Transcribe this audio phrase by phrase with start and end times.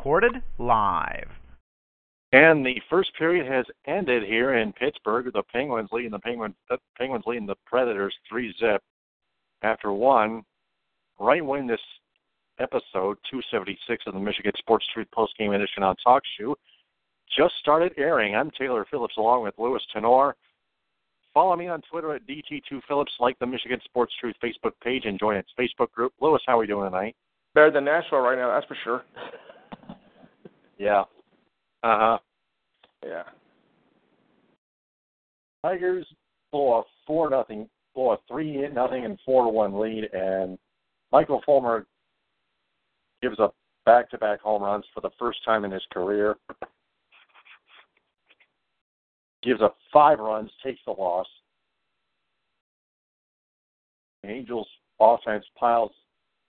[0.00, 1.28] Recorded live.
[2.32, 5.30] And the first period has ended here in Pittsburgh.
[5.30, 6.54] The Penguins leading the Penguins.
[6.70, 8.80] The uh, Penguins leading the Predators three zip
[9.60, 10.42] after one.
[11.18, 11.82] Right when this
[12.58, 16.56] episode 276 of the Michigan Sports Truth postgame edition on Talk Shoe
[17.36, 18.34] just started airing.
[18.34, 20.34] I'm Taylor Phillips along with Lewis Tenor.
[21.34, 23.20] Follow me on Twitter at DT2Phillips.
[23.20, 26.14] Like the Michigan Sports Truth Facebook page and join its Facebook group.
[26.22, 27.14] Lewis, how are we doing tonight?
[27.54, 29.02] Better than Nashville right now, that's for sure.
[30.80, 31.02] Yeah.
[31.82, 32.18] Uh huh.
[33.06, 33.22] Yeah.
[35.62, 36.06] Tigers
[36.50, 40.58] blow a four nothing, blow a three nothing and four one lead, and
[41.12, 41.86] Michael Fulmer
[43.20, 46.36] gives up back to back home runs for the first time in his career.
[49.42, 51.26] Gives up five runs, takes the loss.
[54.22, 55.92] The Angels offense piles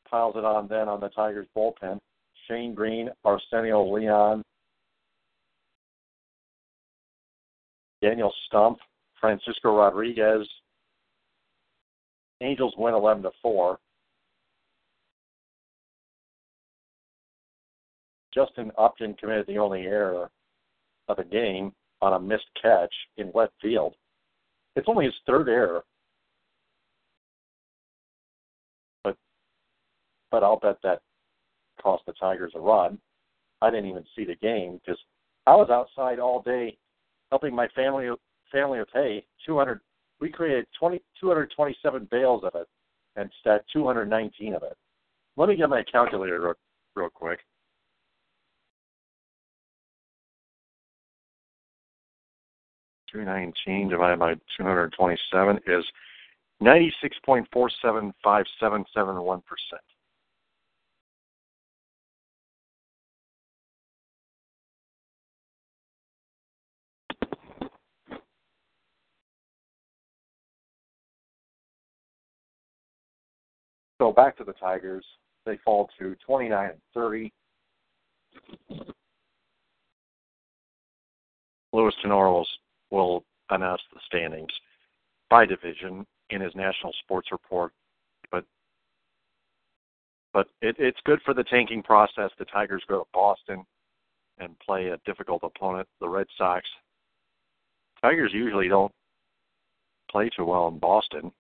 [0.10, 2.00] piles it on then on the Tigers bullpen.
[2.52, 4.44] Shane Greene, Arcenio Leon,
[8.02, 8.80] Daniel Stump,
[9.22, 10.50] Francisco Rodriguez.
[12.42, 13.78] Angels win 11 to 4.
[18.34, 20.30] Justin Upton committed the only error
[21.08, 23.94] of the game on a missed catch in left field.
[24.76, 25.84] It's only his third error.
[29.04, 29.16] But
[30.32, 31.02] but I'll bet that
[31.82, 32.98] cost the Tigers a run.
[33.62, 35.00] I didn't even see the game because
[35.48, 36.78] I was outside all day
[37.30, 38.10] helping my family
[38.52, 39.26] family of hay.
[39.46, 39.80] 200
[40.20, 42.68] we created 20, 227 bales of it
[43.16, 44.78] and stacked 219 of it.
[45.36, 46.54] Let me get my calculator real,
[46.96, 47.40] real quick.
[53.12, 55.84] Two nineteen divided by two hundred twenty-seven is
[56.62, 59.82] ninety-six point four seven five seven seven one percent.
[74.02, 75.06] So back to the Tigers.
[75.46, 77.32] They fall to 29 and 30.
[81.72, 82.44] Louis Tenor
[82.90, 84.50] will, announce the standings
[85.30, 87.74] by division in his national sports report.
[88.32, 88.44] But
[90.34, 92.32] but it, it's good for the tanking process.
[92.40, 93.64] The Tigers go to Boston
[94.40, 96.66] and play a difficult opponent, the Red Sox.
[98.02, 98.94] Tigers usually don't
[100.10, 101.32] play too well in Boston.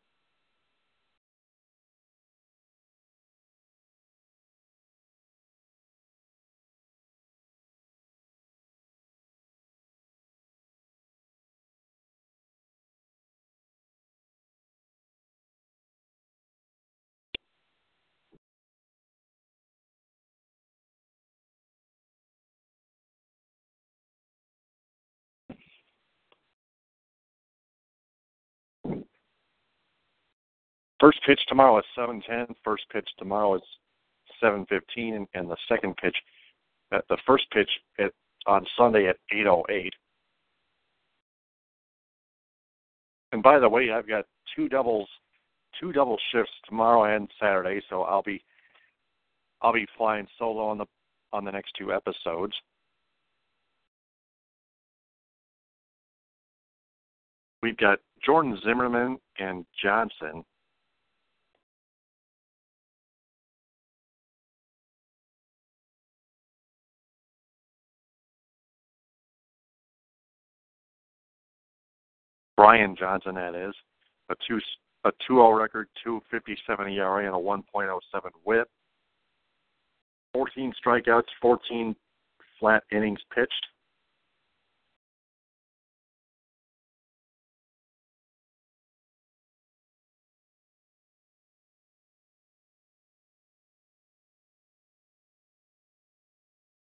[31.01, 32.45] First pitch tomorrow is seven ten.
[32.63, 33.61] First pitch tomorrow is
[34.39, 36.15] seven fifteen, and, and the second pitch,
[36.91, 37.69] uh, the first pitch
[37.99, 38.11] at,
[38.45, 39.93] on Sunday at eight oh eight.
[43.31, 44.25] And by the way, I've got
[44.55, 45.09] two doubles,
[45.79, 48.43] two double shifts tomorrow and Saturday, so I'll be,
[49.61, 50.85] I'll be flying solo on the
[51.33, 52.53] on the next two episodes.
[57.63, 60.43] We've got Jordan Zimmermann and Johnson
[72.61, 73.73] Brian Johnson, that is,
[74.29, 74.59] a two
[75.03, 77.99] a 2-0 record, 2.57 ERA, and a 1.07
[78.43, 78.69] WHIP.
[80.35, 81.95] 14 strikeouts, 14
[82.59, 83.51] flat innings pitched.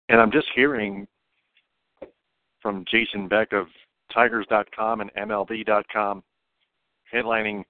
[0.08, 1.06] And I'm just hearing
[2.60, 3.68] from Jason Beck of
[4.12, 6.22] Tigers.com and MLB.com
[7.12, 7.64] headlining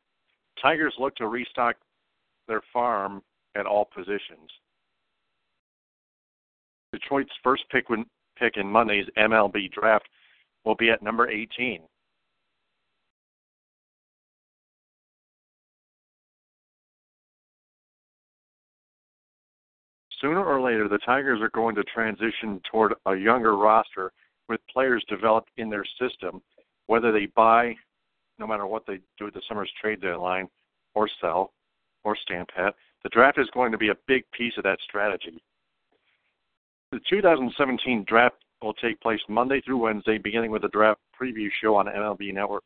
[0.60, 1.76] Tigers look to restock
[2.46, 3.22] their farm
[3.56, 4.50] at all positions.
[6.92, 7.86] Detroit's first pick,
[8.38, 10.08] pick in Monday's MLB draft
[10.64, 11.82] will be at number 18.
[20.20, 24.10] Sooner or later, the Tigers are going to transition toward a younger roster
[24.48, 26.42] with players developed in their system,
[26.86, 27.74] whether they buy,
[28.38, 30.48] no matter what they do at the summer's trade deadline,
[30.94, 31.52] or sell,
[32.04, 32.74] or stamp hat.
[33.02, 35.42] The draft is going to be a big piece of that strategy.
[36.90, 41.76] The 2017 draft will take place Monday through Wednesday, beginning with a draft preview show
[41.76, 42.64] on MLB Network,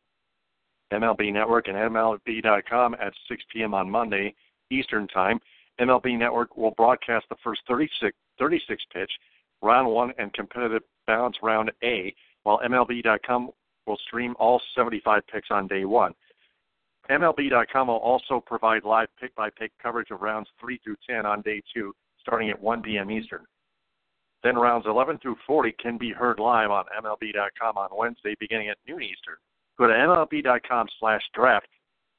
[0.91, 3.73] MLB Network, and MLB.com at 6 p.m.
[3.73, 4.33] on Monday
[4.71, 5.39] Eastern Time.
[5.79, 9.11] MLB Network will broadcast the first 36, 36 pitch,
[9.63, 12.13] round one, and competitive balance round A,
[12.43, 13.49] while MLB.com
[13.87, 16.13] will stream all 75 picks on day one.
[17.09, 21.41] MLB.com will also provide live pick by pick coverage of rounds 3 through 10 on
[21.41, 23.11] day two, starting at 1 p.m.
[23.11, 23.43] Eastern.
[24.43, 28.77] Then rounds 11 through 40 can be heard live on MLB.com on Wednesday beginning at
[28.87, 29.35] noon Eastern.
[29.77, 31.67] Go to MLB.com slash draft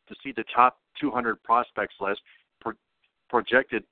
[0.08, 2.20] to see the top 200 prospects list
[3.28, 3.84] projected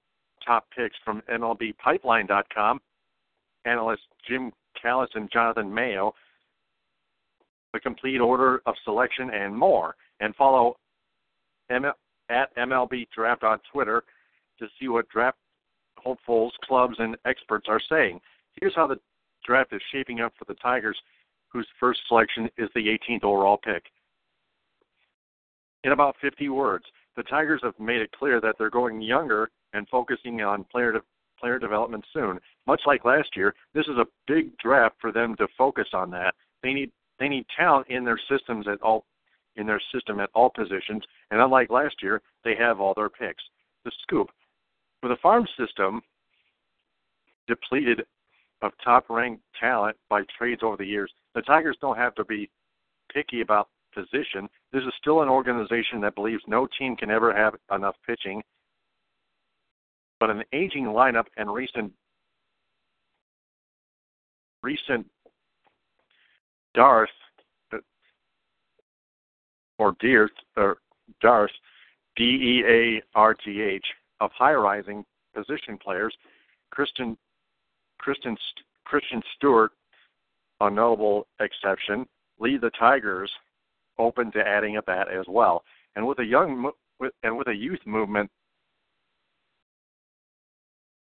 [0.44, 2.80] top picks from MLBPipeline.com,
[3.64, 6.14] analysts Jim Callis and Jonathan Mayo,
[7.72, 9.94] the complete order of selection, and more.
[10.20, 10.76] And follow
[11.70, 11.92] M-
[12.28, 14.04] at MLB Draft on Twitter
[14.58, 15.38] to see what draft
[15.98, 18.20] hopefuls, clubs, and experts are saying.
[18.60, 18.98] Here's how the
[19.44, 20.98] draft is shaping up for the Tigers,
[21.48, 23.84] whose first selection is the 18th overall pick.
[25.84, 26.84] In about 50 words,
[27.16, 30.92] the Tigers have made it clear that they're going younger and focusing on player
[31.42, 32.38] player development soon.
[32.66, 36.34] Much like last year, this is a big draft for them to focus on that.
[36.62, 39.04] They need they need talent in their systems at all
[39.56, 43.42] in their system at all positions, and unlike last year, they have all their picks.
[43.84, 44.28] The scoop.
[45.02, 46.00] With a farm system
[47.48, 48.02] depleted
[48.62, 52.48] of top ranked talent by trades over the years, the Tigers don't have to be
[53.12, 54.48] picky about position.
[54.72, 58.42] This is still an organization that believes no team can ever have enough pitching.
[60.22, 61.92] But an aging lineup and recent
[64.62, 65.04] recent
[66.74, 67.10] Darth
[69.80, 70.76] or Dearth or
[71.20, 71.50] Darth
[72.14, 73.84] D E A R T H
[74.20, 75.04] of high rising
[75.34, 76.14] position players,
[76.70, 77.18] Christian
[77.98, 78.36] Christian
[78.84, 79.72] Christian Stewart,
[80.60, 82.06] a notable exception,
[82.38, 83.32] lead the Tigers
[83.98, 85.64] open to adding a bat as well.
[85.96, 86.70] And with a young
[87.24, 88.30] and with a youth movement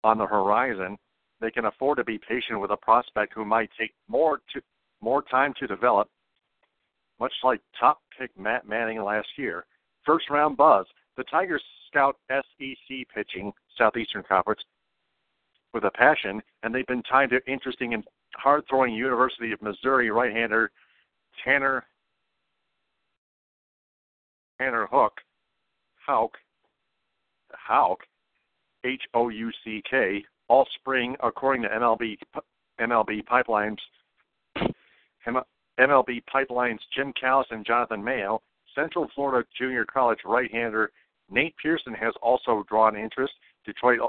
[0.05, 0.97] on the horizon,
[1.41, 4.61] they can afford to be patient with a prospect who might take more to
[5.01, 6.07] more time to develop,
[7.19, 9.65] much like top pick Matt Manning last year.
[10.05, 10.85] First round buzz.
[11.17, 14.61] The Tigers scout SEC pitching, Southeastern Conference,
[15.73, 18.03] with a passion, and they've been tied to interesting and
[18.35, 20.71] hard throwing University of Missouri right hander
[21.43, 21.85] Tanner
[24.59, 25.13] Tanner Hook,
[26.05, 26.37] Houck,
[27.51, 27.99] Houck,
[28.85, 32.17] H O U C K, all spring according to MLB
[32.79, 33.77] MLB Pipelines.
[35.77, 38.41] MLB Pipelines Jim Callis and Jonathan Mayo.
[38.73, 40.91] Central Florida Junior College right-hander
[41.29, 43.33] Nate Pearson has also drawn interest.
[43.65, 43.99] Detroit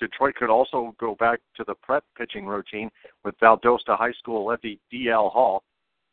[0.00, 2.90] Detroit could also go back to the prep pitching routine
[3.24, 5.28] with Valdosta High School lefty D.L.
[5.28, 5.62] Hall,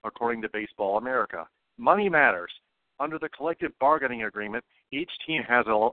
[0.04, 1.48] according to Baseball America.
[1.78, 2.52] Money matters
[3.00, 5.90] under the collective bargaining agreement, each team has a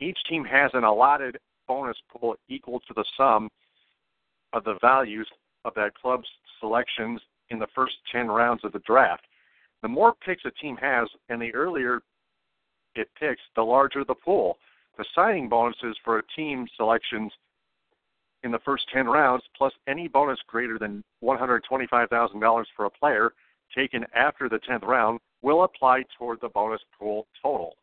[0.00, 1.38] each team has an allotted
[1.70, 3.48] bonus pool equal to the sum
[4.52, 5.28] of the values
[5.64, 6.26] of that club's
[6.58, 9.22] selections in the first 10 rounds of the draft.
[9.82, 12.02] The more picks a team has and the earlier
[12.96, 14.58] it picks, the larger the pool.
[14.98, 17.30] The signing bonuses for a team selections
[18.42, 23.32] in the first 10 rounds, plus any bonus greater than $125,000 for a player
[23.72, 27.76] taken after the 10th round, will apply toward the bonus pool total.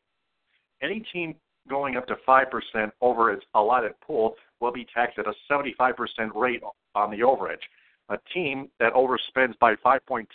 [0.81, 1.35] Any team
[1.67, 5.93] going up to 5% over its allotted pool will be taxed at a 75%
[6.35, 6.61] rate
[6.95, 7.63] on the overage.
[8.09, 10.25] A team that overspends by 5.10%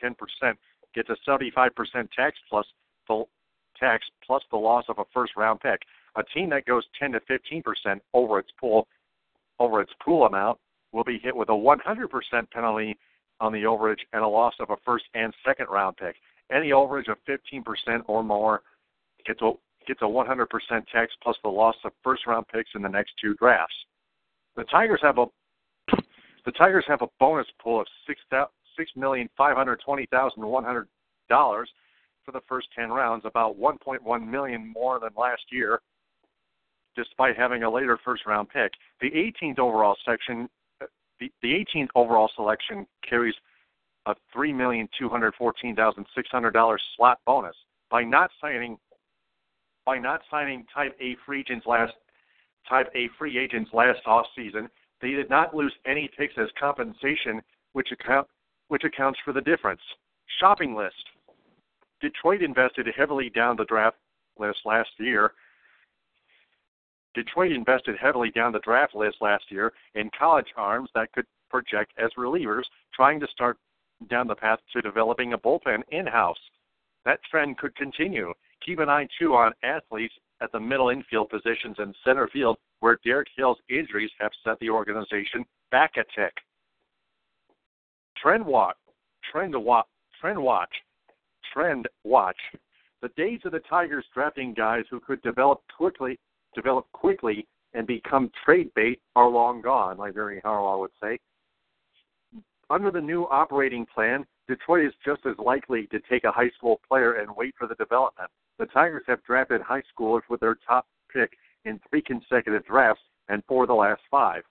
[0.94, 1.70] gets a 75%
[2.10, 2.66] tax plus
[3.08, 3.24] the
[3.78, 5.80] tax plus the loss of a first round pick.
[6.16, 8.86] A team that goes 10 to 15% over its pool
[9.58, 10.58] over its pool amount
[10.92, 12.96] will be hit with a 100% penalty
[13.40, 16.16] on the overage and a loss of a first and second round pick.
[16.50, 18.62] Any overage of 15% or more
[19.26, 19.52] gets a
[19.86, 20.46] gets a 100%
[20.92, 23.74] tax plus the loss of first round picks in the next two drafts.
[24.56, 25.26] The Tigers have a
[26.44, 28.20] the Tigers have a bonus pool of six
[28.76, 30.88] six million five hundred twenty thousand one hundred
[31.28, 31.70] dollars
[32.24, 35.80] for the first ten rounds, about 1.1 million more than last year.
[36.96, 38.72] despite having a later first round pick.
[39.00, 40.48] The 18th overall section,
[40.82, 40.86] uh,
[41.20, 43.34] the, the 18th overall selection carries
[44.06, 47.54] a three million two hundred fourteen thousand six hundred dollars slot bonus
[47.90, 48.76] by not signing
[49.84, 51.92] by not signing Type A free agents last
[52.68, 54.68] Type A free agents last off season.
[55.00, 58.28] They did not lose any picks as compensation, which account
[58.68, 59.80] which accounts for the difference.
[60.40, 60.94] Shopping list.
[62.00, 63.96] Detroit invested heavily down the draft
[64.38, 65.32] list last year.
[67.14, 71.92] Detroit invested heavily down the draft list last year in college arms that could project
[71.98, 72.62] as relievers,
[72.94, 73.58] trying to start
[74.08, 76.38] down the path to developing a bullpen in house.
[77.04, 78.32] That trend could continue.
[78.64, 82.98] Keep an eye too on athletes at the middle infield positions and center field, where
[83.04, 86.32] Derek Hill's injuries have set the organization back a tick.
[88.16, 88.76] Trend watch,
[89.30, 89.86] trend watch,
[90.20, 90.70] trend watch,
[91.52, 92.36] trend watch.
[93.00, 96.18] The days of the Tigers drafting guys who could develop quickly,
[96.54, 101.18] develop quickly, and become trade bait are long gone, like Barry Harwell would say.
[102.70, 106.80] Under the new operating plan, Detroit is just as likely to take a high school
[106.88, 108.28] player and wait for the development.
[108.58, 111.32] The Tigers have drafted high schoolers with their top pick
[111.64, 114.42] in three consecutive drafts and four of the last five.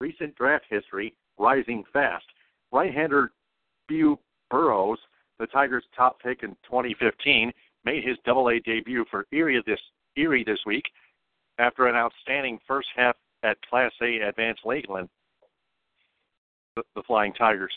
[0.00, 2.24] Recent draft history rising fast.
[2.72, 3.32] Right-hander
[3.88, 4.18] Beau
[4.50, 4.98] Burrows,
[5.38, 7.52] the Tigers' top pick in 2015,
[7.84, 9.80] made his Double-A debut for Erie this
[10.16, 10.84] Erie this week
[11.58, 15.08] after an outstanding first half at Class A Advanced Lakeland
[16.78, 17.72] the, the Flying Tigers.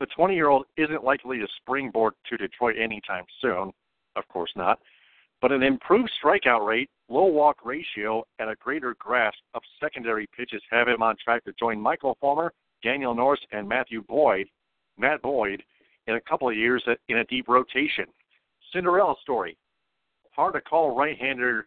[0.00, 3.70] The 20 year old isn't likely to springboard to Detroit anytime soon.
[4.16, 4.80] Of course not.
[5.42, 10.62] But an improved strikeout rate, low walk ratio, and a greater grasp of secondary pitches
[10.70, 12.52] have him on track to join Michael Fulmer,
[12.82, 14.48] Daniel Norris, and Matthew Boyd,
[14.98, 15.62] Matt Boyd,
[16.06, 18.06] in a couple of years in a deep rotation.
[18.72, 19.56] Cinderella story.
[20.32, 21.66] Hard to call right-hander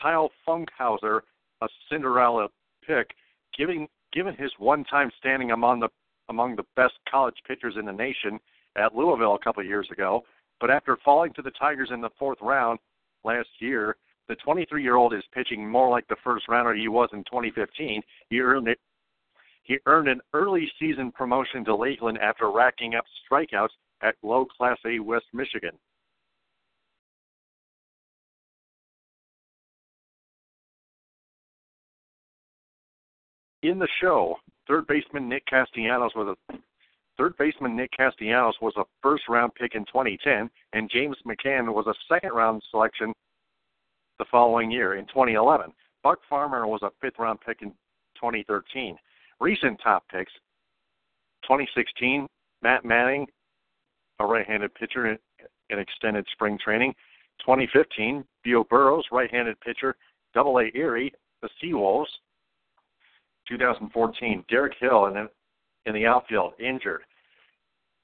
[0.00, 1.20] Kyle Funkhouser
[1.62, 2.48] a Cinderella
[2.86, 3.10] pick,
[3.56, 5.88] given given his one-time standing among the
[6.28, 8.38] among the best college pitchers in the nation
[8.76, 10.22] at Louisville a couple of years ago.
[10.60, 12.78] But after falling to the Tigers in the fourth round
[13.24, 13.96] last year,
[14.28, 18.02] the 23-year-old is pitching more like the first rounder he was in 2015.
[18.30, 18.78] He earned it.
[19.64, 23.68] He earned an early season promotion to Lakeland after racking up strikeouts
[24.02, 25.72] at low Class A West Michigan.
[33.62, 36.56] In the show, third baseman Nick Castellanos was a
[37.18, 41.86] third baseman Nick Castellanos was a first round pick in 2010, and James McCann was
[41.86, 43.12] a second round selection
[44.18, 45.72] the following year in 2011.
[46.02, 47.70] Buck Farmer was a fifth round pick in
[48.16, 48.96] 2013.
[49.40, 50.32] Recent top picks
[51.42, 52.26] 2016,
[52.62, 53.26] Matt Manning,
[54.20, 55.18] a right handed pitcher in,
[55.70, 56.94] extended spring training.
[57.40, 59.96] 2015, Beau Burrows, right handed pitcher,
[60.34, 62.06] Double A Erie, the Seawolves.
[63.48, 65.28] 2014, Derek Hill in,
[65.86, 67.02] in the outfield, injured.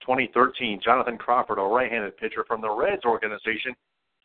[0.00, 3.75] 2013, Jonathan Crawford, a right-handed pitcher from the Reds organization,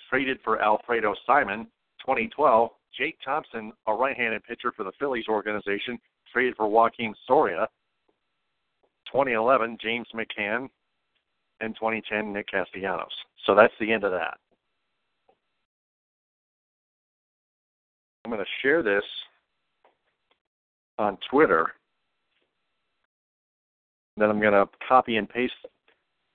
[0.10, 1.68] traded for Alfredo Simon.
[2.00, 5.98] 2012, Jake Thompson, a right-handed pitcher for the Phillies organization,
[6.32, 7.68] traded for Joakim Soria.
[9.12, 10.68] 2011, James McCann,
[11.62, 13.12] and 2010, Nick Castellanos.
[13.46, 14.38] So that's the end of that.
[18.26, 19.04] I'm going to share this
[20.98, 21.68] on Twitter.
[24.18, 25.54] Then I'm going to copy and paste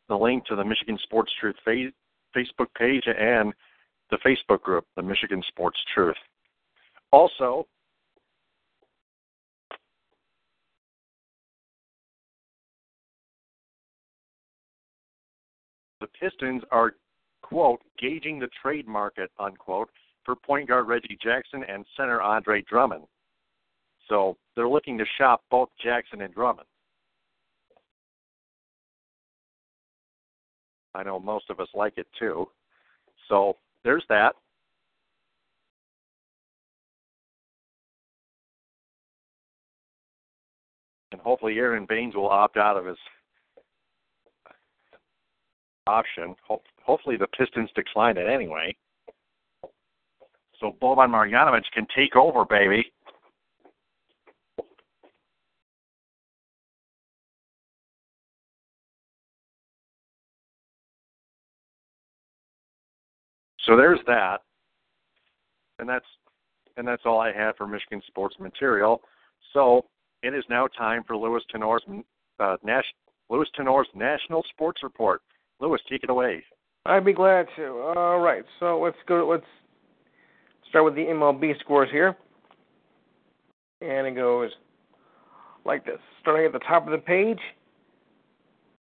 [0.09, 3.53] the link to the Michigan Sports Truth Facebook page and
[4.11, 6.17] the Facebook group, the Michigan Sports Truth.
[7.13, 7.67] Also,
[16.01, 16.93] the Pistons are,
[17.43, 19.91] quote, gauging the trade market, unquote,
[20.25, 23.05] for point guard Reggie Jackson and center Andre Drummond.
[24.09, 26.67] So they're looking to shop both Jackson and Drummond.
[30.95, 32.49] I know most of us like it too.
[33.29, 34.35] So there's that.
[41.13, 42.97] And hopefully Aron Baynes will opt out of his
[45.87, 46.35] option.
[46.83, 48.75] Hopefully the Pistons decline it anyway.
[50.61, 52.93] So Boban Marjanovic can take over, baby.
[63.69, 64.39] So there's that,
[65.79, 66.07] and that's
[66.79, 69.03] and that's all I have for Michigan sports material.
[69.53, 69.85] So
[70.23, 71.83] it is now time for Lewis Tenor's
[72.41, 72.85] uh, Nash,
[73.29, 75.21] Louis Tenor's National Sports Report.
[75.61, 76.43] Lewis, take it away.
[76.87, 77.93] I'd be glad to.
[77.95, 79.29] All right, so let's go.
[79.29, 79.45] Let's
[80.71, 82.17] start with the MLB scores here.
[83.83, 84.51] And it goes
[85.67, 85.99] like this.
[86.23, 87.39] Starting at the top of the page.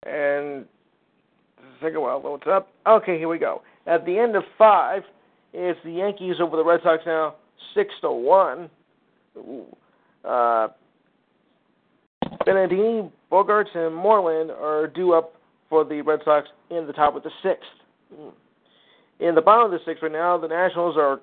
[0.05, 0.65] And
[1.81, 2.67] take a while loads up.
[2.85, 3.61] Okay, here we go.
[3.87, 5.03] At the end of five,
[5.53, 7.35] it's the Yankees over the Red Sox now,
[7.73, 8.69] six to one.
[10.23, 10.67] Uh,
[12.45, 15.33] Benintendi, Bogaerts, and Moreland are due up
[15.69, 17.69] for the Red Sox in the top of the sixth.
[19.19, 21.21] In the bottom of the sixth right now, the Nationals are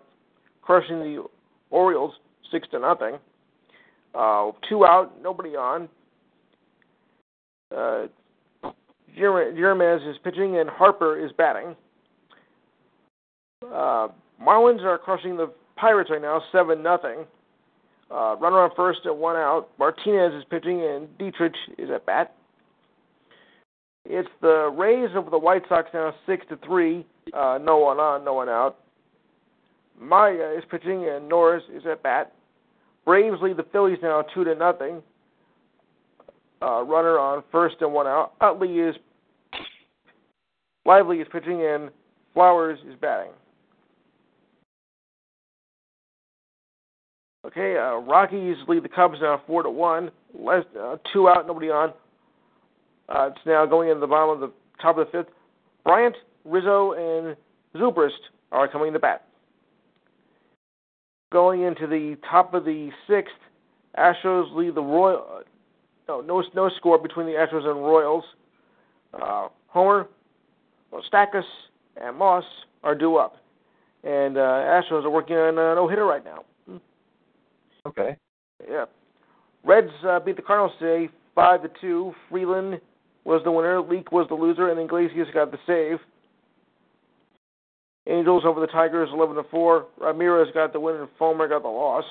[0.62, 1.24] crushing the
[1.70, 2.14] Orioles
[2.50, 3.18] six to nothing.
[4.14, 5.88] Uh, two out, nobody on.
[7.74, 8.06] Uh,
[9.14, 11.74] Jimenez is pitching and Harper is batting.
[13.64, 14.08] Uh,
[14.40, 17.24] Marlins are crushing the Pirates right now, seven nothing.
[18.10, 19.68] Uh, runner on first and one out.
[19.78, 22.34] Martinez is pitching and Dietrich is at bat.
[24.04, 27.06] It's the Rays over the White Sox now, six to three.
[27.32, 28.78] Uh, no one on, no one out.
[29.98, 32.32] Maya is pitching and Norris is at bat.
[33.04, 35.02] Braves lead the Phillies now two to nothing.
[36.60, 38.34] Uh, runner on first and one out.
[38.40, 38.94] Utley is
[40.84, 41.90] Lively is pitching and
[42.34, 43.32] Flowers is batting.
[47.44, 50.10] Okay, uh, Rockies lead the Cubs now four to one.
[50.32, 51.92] Less, uh, two out, nobody on.
[53.08, 55.32] Uh, it's now going in the bottom of the top of the fifth.
[55.84, 57.36] Bryant, Rizzo, and
[57.74, 58.10] Zobrist
[58.52, 59.26] are coming to bat.
[61.32, 63.34] Going into the top of the sixth,
[63.98, 65.42] Astros lead the Royal.
[66.08, 68.24] No, no, no score between the Astros and Royals.
[69.14, 70.08] Uh, Hosmer,
[70.92, 71.42] Moustakas,
[71.96, 72.44] and Moss
[72.84, 73.36] are due up,
[74.04, 76.44] and uh, Astros are working on a no hitter right now.
[77.86, 78.16] Okay.
[78.68, 78.84] Yeah.
[79.64, 82.12] Reds uh, beat the Cardinals today, five to two.
[82.28, 82.80] Freeland
[83.24, 83.80] was the winner.
[83.80, 85.98] Leake was the loser, and Iglesias got the save.
[88.08, 89.86] Angels over the Tigers, eleven to four.
[90.00, 92.04] Ramirez got the win, and Fulmer got the loss.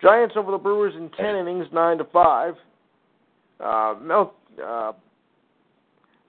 [0.00, 2.54] Giants over the Brewers in ten innings, nine to five.
[3.58, 4.92] Uh, Mel uh,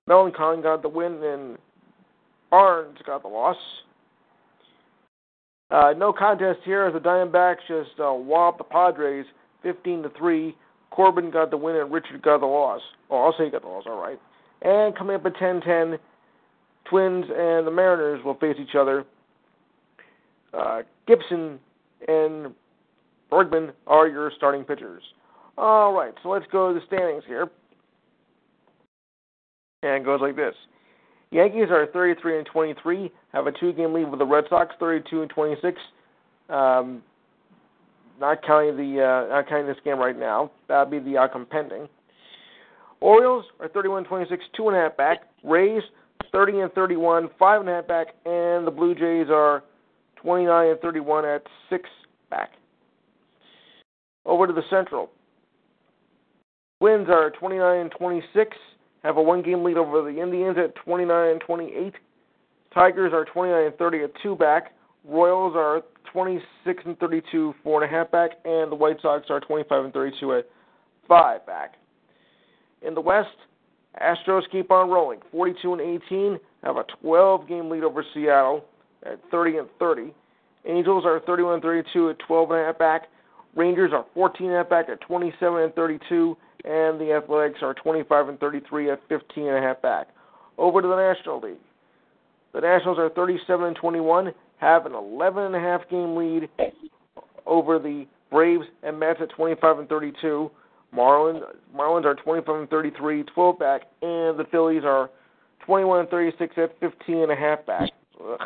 [0.10, 1.58] Melancon got the win, and
[2.50, 3.58] Barnes got the loss.
[5.72, 8.14] Uh, no contest here as the Diamondbacks just uh,
[8.58, 9.26] the Padres
[9.64, 10.56] 15 to three.
[10.92, 12.82] Corbin got the win and Richard got the loss.
[13.10, 13.84] Oh, I'll say he got the loss.
[13.88, 14.20] All right.
[14.62, 15.98] And coming up at 10-10,
[16.90, 19.06] Twins and the Mariners will face each other.
[20.54, 21.60] Uh, Gibson
[22.08, 22.54] and
[23.30, 25.04] Bergman are your starting pitchers.
[25.58, 27.50] All right, so let's go to the standings here.
[29.84, 30.56] And it goes like this.
[31.36, 35.30] Yankees are 33 and 23, have a two-game lead with the Red Sox, 32 and
[35.30, 35.78] 26.
[36.50, 37.04] Um,
[38.22, 40.50] not counting the uh, not counting this game right now.
[40.70, 41.90] That'll be the outcome pending.
[43.02, 45.24] Orioles are 31 26, two and a half back.
[45.44, 45.82] Rays
[46.32, 49.62] 30 and 31, five and a half back, and the Blue Jays are
[50.22, 51.90] 29 and 31 at six
[52.30, 52.52] back.
[54.26, 55.10] Over to the Central.
[56.80, 58.56] Wins are 29 and 26
[59.06, 61.94] have a one game lead over the Indians at 29 and 28.
[62.74, 64.74] Tigers are 29 and 30 at two back.
[65.08, 69.40] Royals are 26 and 32, four and a half back, and the White Sox are
[69.40, 70.50] 25 and 32 at
[71.08, 71.76] five back.
[72.82, 73.30] In the West,
[74.02, 78.66] Astros keep on rolling, 42 and 18, have a 12 game lead over Seattle
[79.06, 80.14] at 30 and 30.
[80.68, 83.04] Angels are 31 and 32 at 12 and a half back.
[83.56, 87.74] Rangers are 14 and a half back at 27 and 32 and the Athletics are
[87.74, 90.08] 25 and 33 at 15 and a half back.
[90.58, 91.58] Over to the National League.
[92.54, 96.50] The Nationals are 37 and 21, have an 11 and a half game lead
[97.46, 100.50] over the Braves and Mets at 25 and 32.
[100.96, 101.42] Marlins
[101.76, 105.10] Marlins are 25 and 33, 12 back, and the Phillies are
[105.66, 107.90] 21 and 36 at 15 and a half back.
[108.24, 108.40] Ugh.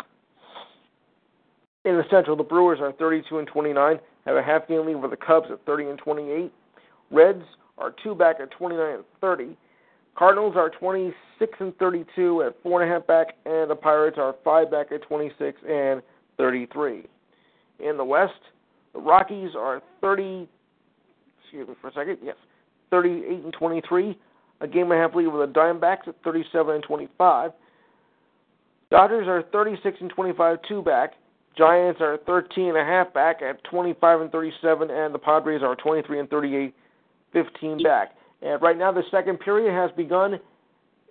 [1.85, 5.07] In the Central, the Brewers are 32 and 29, have a half game lead over
[5.07, 6.51] the Cubs at 30 and 28.
[7.11, 7.43] Reds
[7.79, 9.57] are two back at 29 and 30.
[10.17, 14.35] Cardinals are 26 and 32 at four and a half back, and the Pirates are
[14.43, 16.01] five back at 26 and
[16.37, 17.05] 33.
[17.79, 18.33] In the West,
[18.93, 20.47] the Rockies are 30.
[21.43, 22.17] Excuse me for a second.
[22.21, 22.35] Yes,
[22.91, 24.17] 38 and 23.
[24.61, 27.51] A game and a half lead with the Diamondbacks at 37 and 25.
[28.91, 31.13] Dodgers are 36 and 25, two back.
[31.57, 35.75] Giants are 13 and a half back at 25 and 37, and the Padres are
[35.75, 36.73] 23 and 38
[37.33, 38.15] 15 back.
[38.41, 40.39] And right now, the second period has begun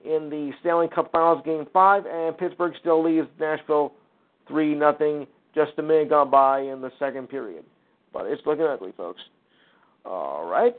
[0.05, 3.93] in the Stanley Cup Finals Game 5, and Pittsburgh still leads Nashville
[4.47, 5.27] 3 nothing.
[5.55, 7.65] just a minute gone by in the second period.
[8.13, 9.21] But it's looking ugly, folks.
[10.05, 10.75] All right.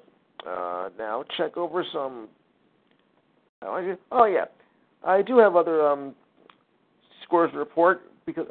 [0.47, 2.27] Uh, now check over some.
[3.61, 4.45] Oh, yeah.
[5.03, 6.15] I do have other um,
[7.23, 8.47] scores to report because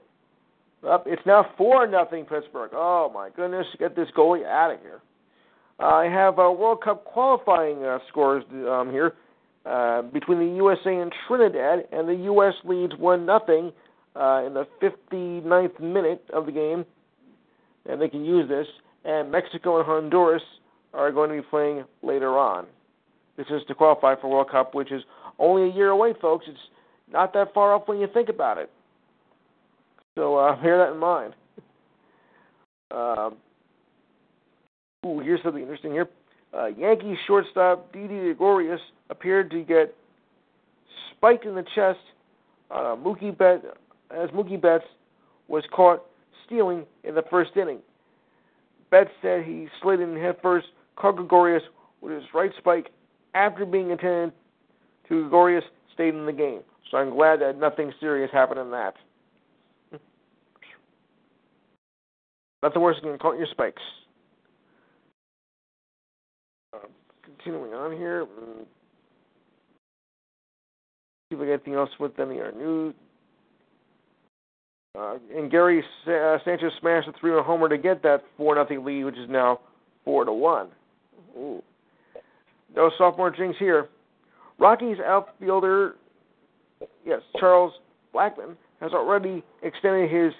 [0.87, 2.71] Up, it's now four nothing Pittsburgh.
[2.73, 3.67] Oh my goodness!
[3.79, 5.01] Get this goalie out of here.
[5.81, 9.15] Uh, I have uh, World Cup qualifying uh, scores um, here
[9.65, 12.55] uh, between the USA and Trinidad, and the U.S.
[12.65, 13.73] leads one nothing
[14.17, 16.85] uh, in the 59th minute of the game,
[17.87, 18.67] and they can use this.
[19.05, 20.43] And Mexico and Honduras
[20.95, 22.67] are going to be playing later on.
[23.37, 25.03] This is to qualify for World Cup, which is
[25.39, 26.47] only a year away, folks.
[26.49, 26.59] It's
[27.13, 28.71] not that far off when you think about it.
[30.17, 31.35] So uh, bear that in mind.
[32.91, 33.37] Um,
[35.07, 36.09] ooh, here's something interesting here.
[36.57, 38.81] Uh, Yankees shortstop Didi Gregorius
[39.11, 39.95] appeared to get
[41.13, 41.99] spiked in the chest
[42.71, 43.63] uh, Mookie Bet,
[44.11, 44.85] as Mookie Betts
[45.49, 46.05] was caught
[46.47, 47.79] stealing in the first inning.
[48.91, 51.63] Betts said he slid in headfirst, caught Gregorius
[52.01, 52.91] with his right spike
[53.35, 54.33] after being attended
[55.09, 56.61] to Gregorius stayed in the game.
[56.91, 58.95] So I'm glad that nothing serious happened in that.
[62.63, 63.83] Nothing worse than getting caught your spikes.
[67.49, 68.27] Continuing on here.
[71.31, 72.95] See if I got anything else with any of our news.
[74.99, 79.05] Uh, and Gary uh, Sanchez smashed a three-run homer to get that four nothing lead,
[79.05, 79.61] which is now
[80.05, 80.69] four to one.
[81.35, 83.89] No sophomore jinx here.
[84.59, 85.95] Rockies outfielder,
[87.07, 87.73] yes, Charles
[88.15, 90.35] Blackmon has already extended his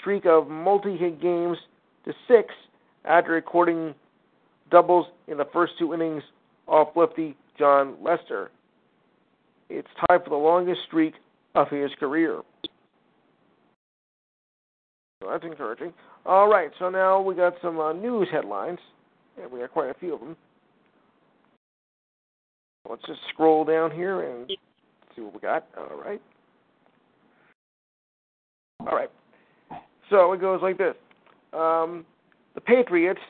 [0.00, 1.58] streak of multi-hit games
[2.06, 2.48] to six
[3.04, 3.94] after recording
[4.70, 6.22] doubles in the first two innings
[6.66, 8.50] off lefty Jon Lester.
[9.68, 11.14] It's tied for the longest streak
[11.54, 12.40] of his career.
[15.22, 15.92] So that's encouraging.
[16.24, 18.78] All right, so now we got some uh, news headlines,
[19.40, 20.36] and we got quite a few of them.
[22.88, 24.50] Let's just scroll down here and
[25.14, 25.66] see what we got.
[25.76, 26.20] All right.
[28.80, 29.10] All right.
[30.08, 30.94] So it goes like this.
[31.52, 32.06] Um,
[32.54, 33.20] the Patriots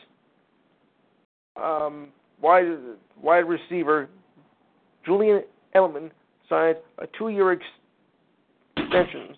[1.62, 2.08] um,
[2.40, 2.66] wide
[3.20, 4.08] wide receiver
[5.04, 5.42] Julian
[5.74, 6.10] Edelman
[6.48, 7.58] signed a two-year
[8.76, 9.36] extension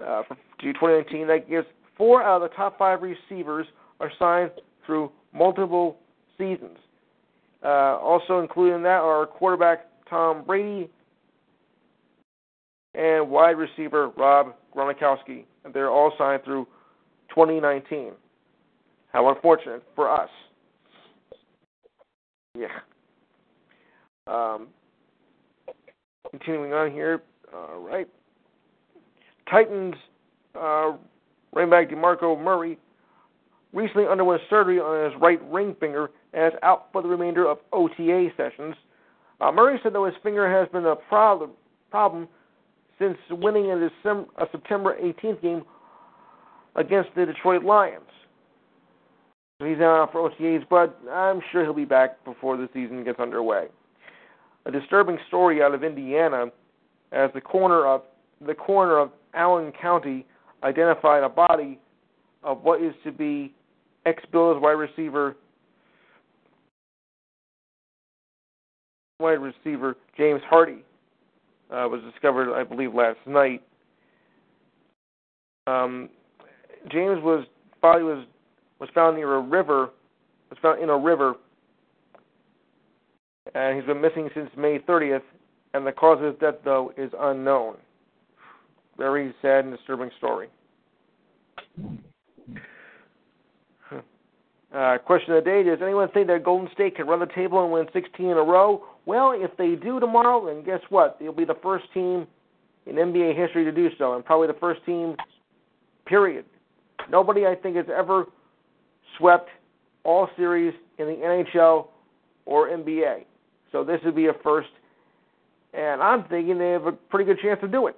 [0.00, 3.66] uh, for, to 2019 that gives four out of the top five receivers
[4.00, 4.50] are signed
[4.86, 5.96] through multiple
[6.36, 6.78] seasons.
[7.62, 10.88] Uh, also included in that are quarterback Tom Brady
[12.94, 15.44] and wide receiver Rob Gronkowski.
[15.64, 16.66] And they're all signed through
[17.30, 18.12] 2019.
[19.12, 20.30] How unfortunate for us.
[22.58, 22.80] Yeah.
[24.26, 24.68] Um,
[26.30, 27.22] continuing on here.
[27.54, 28.08] All right.
[29.48, 29.94] Titans
[30.54, 30.92] uh,
[31.54, 32.78] running back DeMarco Murray
[33.72, 37.58] recently underwent surgery on his right ring finger and is out for the remainder of
[37.72, 38.74] OTA sessions.
[39.40, 41.50] Uh, Murray said, though, his finger has been a problem,
[41.90, 42.28] problem
[42.98, 45.62] since winning a, December, a September 18th game
[46.74, 48.02] against the Detroit Lions.
[49.60, 53.66] He's out for OTAs, but I'm sure he'll be back before the season gets underway.
[54.66, 56.46] A disturbing story out of Indiana,
[57.10, 58.02] as the coroner of
[58.46, 60.24] the coroner of Allen County
[60.62, 61.80] identified a body
[62.44, 63.52] of what is to be
[64.06, 65.34] ex-Bills wide receiver
[69.18, 70.84] wide receiver James Hardy
[71.72, 73.62] uh, was discovered, I believe, last night.
[75.66, 76.08] Um,
[76.92, 77.44] James was
[77.82, 78.24] body was
[78.78, 79.90] was found near a river,
[80.50, 81.34] was found in a river,
[83.54, 85.22] and he's been missing since May 30th.
[85.74, 87.76] And the cause of his death, though, is unknown.
[88.96, 90.48] Very sad and disturbing story.
[94.74, 97.62] Uh, question of the day: Does anyone think that Golden State can run the table
[97.62, 98.84] and win 16 in a row?
[99.06, 101.18] Well, if they do tomorrow, then guess what?
[101.18, 102.26] They'll be the first team
[102.86, 105.16] in NBA history to do so, and probably the first team,
[106.04, 106.44] period.
[107.10, 108.26] Nobody, I think, has ever
[109.18, 109.48] swept
[110.04, 111.88] all series in the NHL
[112.46, 113.24] or NBA.
[113.72, 114.68] So this would be a first,
[115.74, 117.96] and I'm thinking they have a pretty good chance to do it.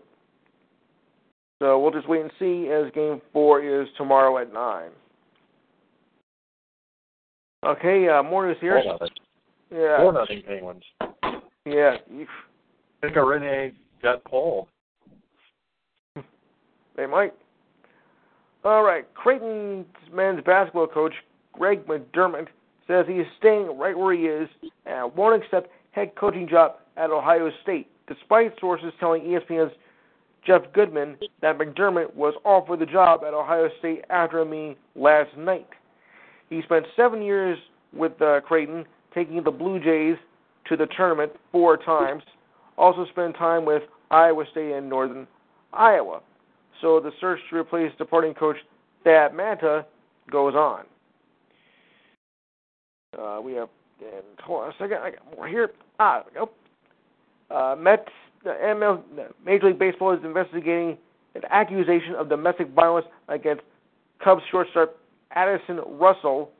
[1.60, 4.90] So we'll just wait and see as Game Four is tomorrow at nine.
[7.64, 8.80] Okay, uh, more news here.
[8.82, 9.08] Four nothing.
[9.70, 9.98] Yeah.
[9.98, 10.82] Four nothing Penguins.
[11.66, 11.96] Yeah.
[12.08, 12.26] I
[13.02, 14.68] think Rinne got pulled.
[16.96, 17.34] They might.
[18.64, 19.06] All right.
[19.14, 21.14] Creighton's men's basketball coach,
[21.52, 22.48] Greg McDermott,
[22.86, 24.48] says he is staying right where he is
[24.86, 29.72] and won't accept head coaching job at Ohio State, despite sources telling ESPN's
[30.46, 35.36] Jeff Goodman that McDermott was offered the job at Ohio State after a meeting last
[35.36, 35.68] night.
[36.48, 37.58] He spent seven years
[37.92, 40.16] with uh, Creighton, taking the Blue Jays
[40.68, 42.22] to the tournament four times.
[42.76, 45.26] Also spent time with Iowa State and Northern
[45.72, 46.20] Iowa.
[46.80, 48.56] So the search to replace departing coach
[49.04, 49.86] Thad Matta
[50.30, 50.84] goes on.
[53.18, 53.68] Uh, we have,
[54.00, 55.72] and hold on a second, I got more here.
[55.98, 57.54] Ah, there we go.
[57.54, 58.08] Uh, Mets,
[58.44, 59.02] the ML,
[59.44, 60.96] Major League Baseball is investigating
[61.34, 63.62] an accusation of domestic violence against
[64.22, 64.96] Cubs shortstop
[65.32, 66.50] Addison Russell.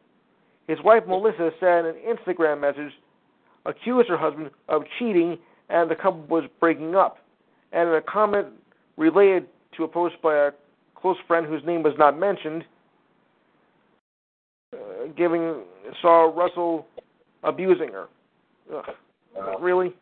[0.67, 2.93] His wife Melissa sent an Instagram message,
[3.67, 7.19] accused her husband of cheating, and the couple was breaking up.
[7.73, 8.49] And in a comment
[8.97, 10.51] related to a post by a
[10.95, 12.65] close friend whose name was not mentioned,
[14.75, 15.63] uh, giving
[16.01, 16.87] saw Russell
[17.43, 18.09] abusing her.
[18.75, 18.85] Ugh.
[19.61, 19.95] Really?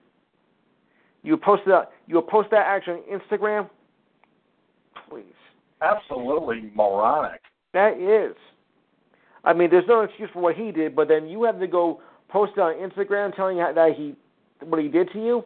[1.22, 1.90] You post that?
[2.06, 3.68] You post that action on Instagram?
[5.08, 5.24] Please.
[5.80, 7.40] absolutely moronic.
[7.72, 8.36] That is.
[9.44, 12.00] I mean, there's no excuse for what he did, but then you have to go
[12.28, 14.14] post it on Instagram telling that he
[14.64, 15.44] what he did to you.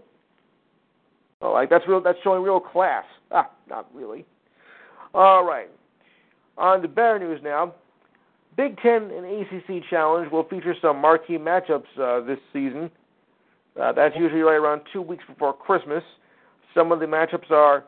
[1.42, 2.00] Oh, like that's real.
[2.00, 3.04] That's showing real class.
[3.30, 4.24] Ah, not really.
[5.12, 5.68] All right.
[6.56, 7.74] On to better news now.
[8.56, 12.90] Big Ten and ACC Challenge will feature some marquee matchups uh, this season.
[13.80, 16.02] Uh, that's usually right around two weeks before Christmas.
[16.74, 17.84] Some of the matchups are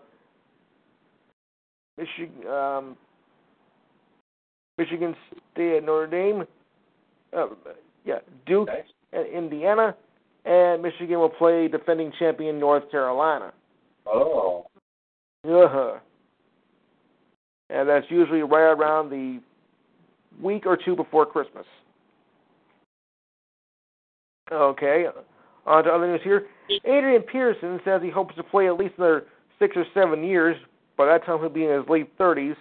[1.99, 2.97] Michigan, um,
[4.79, 5.15] Michigan
[5.53, 6.45] State at Notre Dame,
[7.37, 7.47] uh,
[8.05, 8.83] yeah, Duke Okay.
[9.13, 9.95] at Indiana,
[10.45, 13.53] and Michigan will play defending champion North Carolina.
[14.07, 14.67] Oh,
[15.47, 15.99] Uh-huh.
[17.71, 19.41] And that's usually right around the
[20.41, 21.65] week or two before Christmas.
[24.53, 25.07] Okay,
[25.67, 26.47] on to other news here.
[26.85, 29.25] Adrian Peterson says he hopes to play at least another
[29.59, 30.57] six or seven years.
[30.97, 32.57] By that time, he'll be in his late 30s.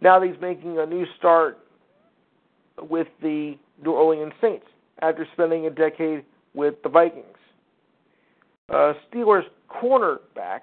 [0.00, 1.58] Now that he's making a new start
[2.80, 4.66] with the New Orleans Saints
[5.02, 6.24] after spending a decade
[6.56, 7.24] with the Vikings.
[8.68, 10.62] Uh, Steelers cornerback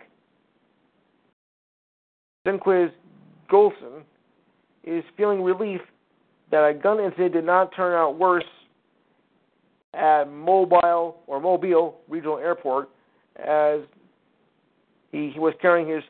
[2.46, 2.92] Senquez
[3.50, 4.04] Golson
[4.84, 5.80] is feeling relief
[6.52, 8.44] that a gun incident did not turn out worse
[9.94, 12.90] at Mobile or Mobile Regional Airport
[13.38, 13.80] as
[15.12, 16.04] he, he was carrying his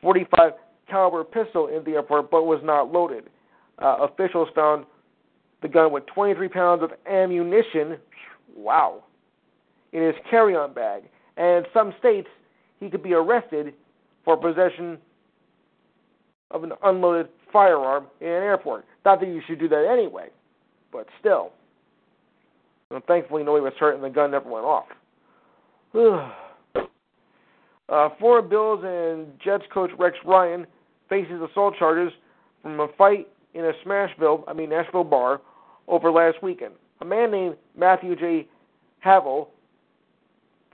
[0.00, 0.52] 45
[0.88, 3.24] caliber pistol in the airport but was not loaded.
[3.82, 4.84] Uh, officials found
[5.62, 7.96] the gun with 23 pounds of ammunition.
[8.56, 9.02] Wow.
[9.94, 11.04] In his carry-on bag,
[11.36, 12.28] and in some states
[12.80, 13.72] he could be arrested
[14.24, 14.98] for possession
[16.50, 18.84] of an unloaded firearm in an airport.
[19.04, 20.28] Not that you should do that anyway,
[20.92, 21.52] but still.
[22.90, 24.86] And thankfully, nobody was hurt and the gun never went off.
[27.88, 28.08] uh,
[28.42, 30.66] Bills and Jets coach Rex Ryan
[31.08, 32.12] faces assault charges
[32.62, 35.40] from a fight in a Smashville, I mean Nashville bar,
[35.86, 36.74] over last weekend.
[37.00, 38.48] A man named Matthew J.
[39.00, 39.50] Havel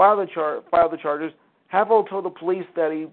[0.00, 1.30] filed the, char- filed the charges.
[1.68, 3.06] Havel told the police that he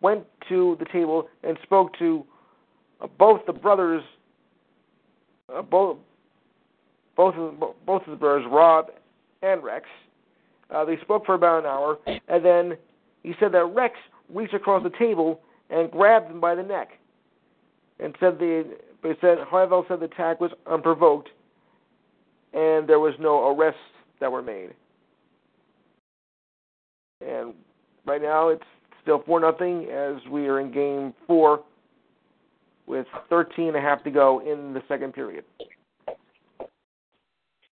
[0.00, 2.24] went to the table and spoke to
[3.00, 4.04] uh, both the brothers,
[5.52, 5.98] uh, both
[7.16, 8.92] both of, both of the brothers, Rob
[9.42, 9.86] and Rex.
[10.72, 12.76] Uh, they spoke for about an hour, and then
[13.24, 13.96] he said that Rex
[14.32, 16.90] reached across the table and grabbed him by the neck,
[17.98, 21.30] and said the but said Havel said the attack was unprovoked,
[22.52, 23.80] and there was no arrests
[24.20, 24.74] that were made.
[27.20, 27.54] And
[28.06, 28.62] right now it's
[29.02, 31.64] still four nothing as we are in game four
[32.86, 35.44] with 13 and a half to go in the second period.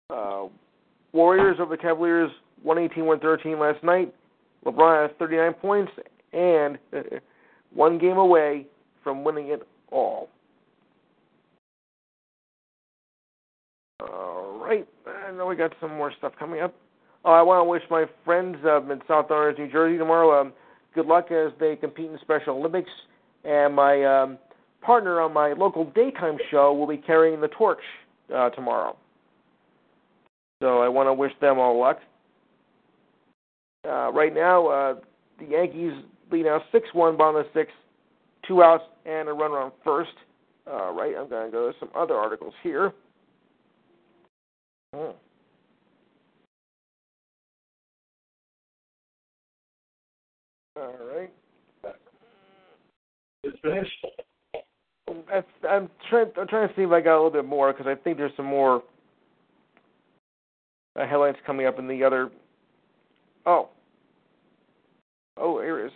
[0.10, 0.46] Uh,
[1.14, 2.32] Warriors over the Cavaliers
[2.66, 4.14] 118-113 last night.
[4.66, 5.92] LeBron has 39 points
[6.34, 6.78] and
[7.74, 8.66] one game away
[9.04, 10.30] from winning it all.
[14.02, 16.74] All right, I know we got some more stuff coming up.
[17.24, 20.54] Oh, I want to wish my friends um, in South Orange, New Jersey tomorrow um,
[20.96, 22.90] good luck as they compete in Special Olympics.
[23.44, 24.38] And my um,
[24.82, 27.82] partner on my local daytime show will be carrying the torch
[28.34, 28.96] uh, tomorrow.
[30.62, 32.00] So I want to wish them all luck.
[33.88, 34.96] Uh, right now, uh,
[35.40, 35.94] the Yankees
[36.32, 37.74] lead now 6 1, bottom of the sixth,
[38.48, 40.12] two outs and a runner on first.
[40.70, 42.94] All right, I'm going to go to some other articles here.
[44.94, 45.12] Hmm.
[50.78, 51.32] All right.
[53.44, 53.92] it's finished.
[55.30, 56.28] That's, I'm trying.
[56.38, 58.32] I'm trying to see if I got a little bit more because I think there's
[58.38, 58.84] some more
[60.96, 62.30] uh, headlines coming up in the other.
[63.46, 63.70] Oh.
[65.38, 65.92] Oh, here it is.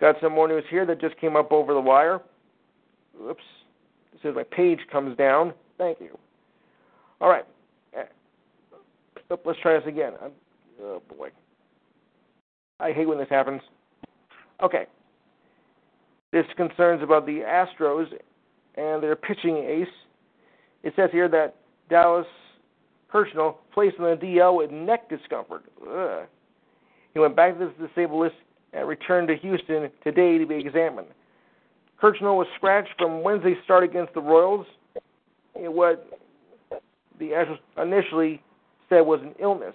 [0.00, 2.20] Got some more news here that just came up over the wire.
[3.22, 3.42] Oops.
[4.12, 5.54] It says my page comes down.
[5.78, 6.18] Thank you.
[7.20, 7.46] All right.
[7.96, 10.14] Uh, Let's try this again.
[10.82, 11.28] Oh boy.
[12.80, 13.62] I hate when this happens.
[14.62, 14.86] Okay.
[16.32, 18.06] This concerns about the Astros
[18.76, 19.86] and their pitching ace.
[20.82, 21.56] It says here that
[21.88, 22.26] Dallas
[23.12, 25.64] Keuchel placed on the DL with neck discomfort.
[25.88, 26.26] Ugh.
[27.12, 28.36] He went back to the disabled list
[28.72, 31.08] and returned to Houston today to be examined.
[32.02, 34.66] Keuchel was scratched from Wednesday's start against the Royals
[35.54, 36.08] in what
[37.18, 38.42] the Astros initially
[38.88, 39.74] said was an illness.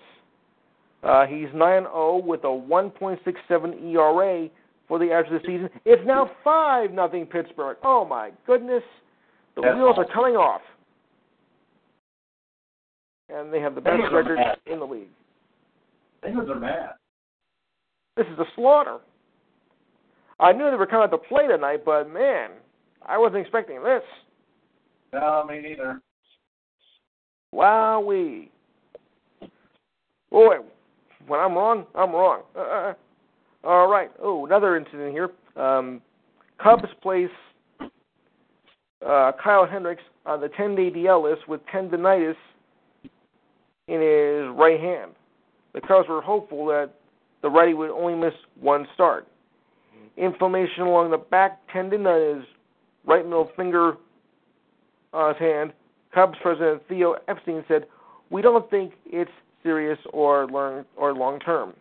[1.04, 4.50] Uh, he's 9-0 with a 1.67 ERA
[4.88, 5.69] for the Astros the season.
[5.86, 7.78] It's now 5 nothing Pittsburgh.
[7.84, 8.84] Oh my goodness.
[9.56, 10.62] The That's wheels are coming off.
[13.30, 15.10] And they have the best record in the league.
[16.21, 16.91] Penguins are mad.
[18.15, 19.00] This is a slaughter.
[20.39, 22.52] I knew they were coming to play tonight, but man,
[23.06, 24.04] I wasn't expecting this.
[25.13, 26.02] No, me neither.
[27.54, 28.50] Wowee.
[30.30, 30.58] Boy,
[31.28, 32.41] when I'm wrong, I'm wrong.
[32.56, 32.93] Uh,
[33.63, 34.12] all right.
[34.22, 35.30] Oh, another incident here.
[35.56, 36.02] Um,
[36.62, 37.30] Cubs place
[37.82, 42.36] uh, Kyle Hendricks on the 10-day DL list with tendonitis
[43.88, 45.12] in his right hand.
[45.74, 46.91] The Cubs were hopeful that
[47.41, 49.28] the righty would only miss one start.
[50.17, 52.46] Inflammation along the back tendon on his
[53.06, 53.98] right middle finger
[55.13, 55.74] on his hand
[56.13, 57.86] Cubs president Theo Epstein said,
[58.30, 61.76] "We don't think it's serious or long or long term."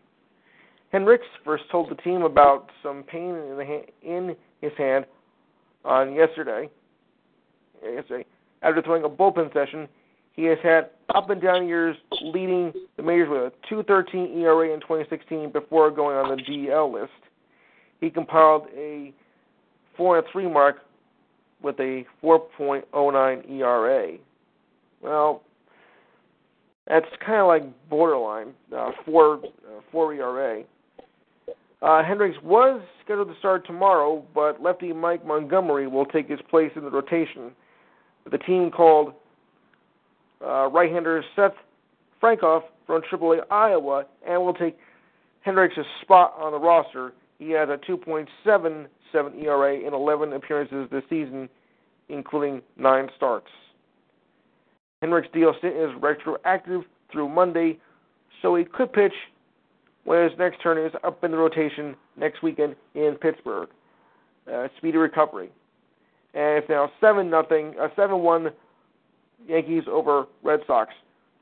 [0.92, 5.04] Hendricks first told the team about some pain in in his hand
[5.84, 6.70] on yesterday.
[7.82, 8.24] Yesterday,
[8.62, 9.88] after throwing a bullpen session,
[10.32, 14.80] he has had up and down years, leading the majors with a 2.13 ERA in
[14.80, 17.12] 2016 before going on the DL list.
[18.00, 19.12] He compiled a
[19.98, 20.78] 4-3 mark
[21.62, 24.18] with a 4.09 ERA.
[25.02, 25.42] Well,
[26.86, 30.62] that's kind of like borderline uh, four uh, four ERA.
[31.82, 36.72] Uh, Hendricks was scheduled to start tomorrow, but lefty Mike Montgomery will take his place
[36.74, 37.52] in the rotation.
[38.30, 39.12] The team called
[40.44, 41.52] uh, right-hander Seth
[42.22, 44.78] Frankoff from AAA Iowa and will take
[45.42, 47.12] Hendricks' spot on the roster.
[47.38, 48.88] He has a 2.77
[49.42, 51.48] ERA in 11 appearances this season,
[52.08, 53.48] including nine starts.
[55.02, 57.78] Hendricks' deal is retroactive through Monday,
[58.40, 59.12] so he could pitch
[60.06, 63.68] when his next turn is up in the rotation next weekend in Pittsburgh.
[64.50, 65.50] Uh, speedy recovery.
[66.32, 68.50] And it's now seven nothing, uh, seven one
[69.48, 70.92] Yankees over Red Sox.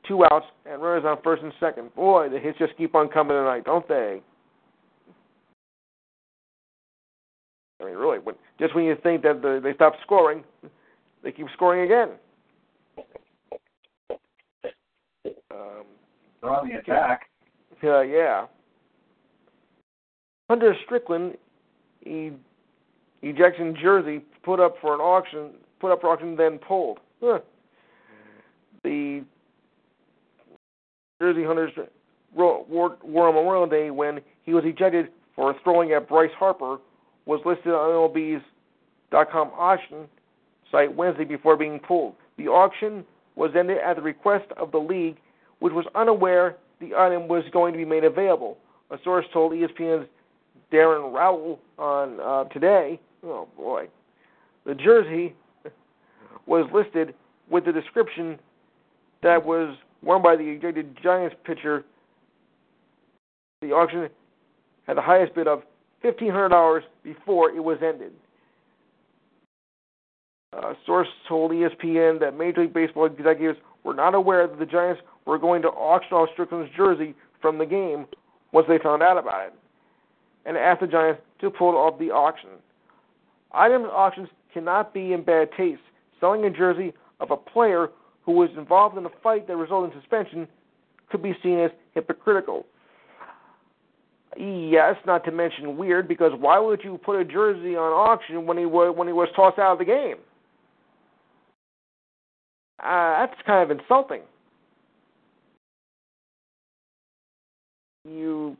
[0.07, 1.93] Two outs and runners on first and second.
[1.95, 4.21] Boy, the hits just keep on coming tonight, don't they?
[7.81, 10.43] I mean, really, when, just when you think that the, they stop scoring,
[11.23, 12.09] they keep scoring again.
[15.51, 15.83] Um,
[16.41, 17.27] They're on the attack.
[17.83, 18.45] uh, yeah.
[20.49, 21.37] Hunter Strickland,
[22.05, 22.31] e-
[23.21, 26.99] ejection jersey put up for an auction, put up for auction, then pulled.
[27.21, 27.39] Huh.
[28.83, 29.23] The
[31.19, 31.69] jersey Hunter
[32.35, 32.65] wore,
[33.03, 36.77] wore on Memorial Day when he was ejected for throwing at Bryce Harper
[37.25, 38.43] was listed on MLB's
[39.31, 40.07] .com auction
[40.71, 42.15] site Wednesday before being pulled.
[42.37, 43.05] The auction
[43.35, 45.17] was ended at the request of the league,
[45.59, 48.57] which was unaware the item was going to be made available.
[48.91, 50.07] A source told ESPN's
[50.75, 52.99] Darren Rovell on uh, today.
[53.23, 53.87] Oh boy,
[54.65, 55.33] the jersey
[56.45, 57.15] was listed
[57.49, 58.37] with the description
[59.23, 61.85] that was worn by the ejected Giants pitcher.
[63.61, 64.09] The auction
[64.85, 65.63] had the highest bid of
[66.01, 68.11] fifteen hundred dollars before it was ended.
[70.53, 75.01] A source told ESPN that Major League Baseball executives were not aware that the Giants
[75.25, 78.05] were going to auction off Strickland's jersey from the game
[78.53, 79.53] once they found out about it,
[80.45, 82.49] and asked the Giants to pull off the auction.
[83.51, 85.81] Items auctions cannot be in bad taste.
[86.19, 87.89] Selling a jersey of a player
[88.23, 90.47] who was involved in a fight that resulted in suspension
[91.09, 92.65] could be seen as hypocritical.
[94.37, 98.57] Yes, not to mention weird, because why would you put a jersey on auction when
[98.57, 100.17] he was when he was tossed out of the game?
[102.83, 104.21] Uh, that's kind of insulting.
[108.03, 108.57] You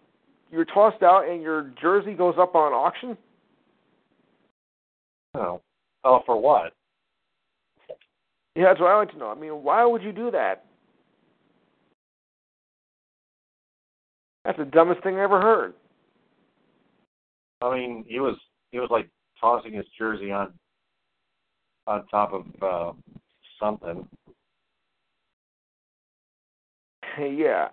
[0.55, 3.17] you're tossed out and your jersey goes up on auction.
[5.33, 5.61] Oh.
[6.05, 6.71] Oh, for what?
[8.55, 9.29] Yeah, that's what I like to know.
[9.29, 10.63] I mean, why would you do that?
[14.45, 15.73] That's the dumbest thing I ever heard.
[17.61, 18.37] I mean, he was
[18.71, 19.09] he was like
[19.41, 20.53] tossing his jersey on
[21.85, 22.93] on top of uh
[23.59, 24.07] something.
[27.19, 27.69] yeah,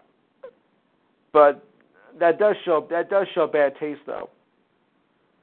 [1.33, 1.64] but
[2.21, 4.29] that does show that does show bad taste, though.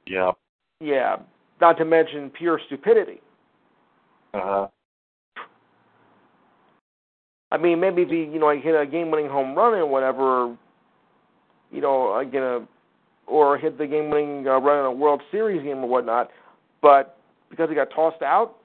[0.06, 0.32] Yeah.
[0.80, 1.16] Yeah,
[1.60, 3.20] not to mention pure stupidity.
[4.32, 4.68] Uh-huh.
[7.52, 10.56] I mean, maybe if you know, like hit a game-winning home run or whatever,
[11.70, 12.66] you know, again, a,
[13.26, 16.30] or hit the game-winning uh, run in a World Series game or whatnot.
[16.80, 17.18] But
[17.50, 18.56] because he got tossed out,